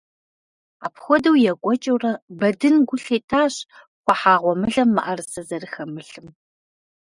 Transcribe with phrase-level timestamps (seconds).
[0.85, 3.55] Апхуэдэу екӀуэкӀыурэ, Бэдын гу лъитащ
[4.03, 6.27] хуахьа гъуэмылэм мыӀэрысэ зэрыхэмылъым.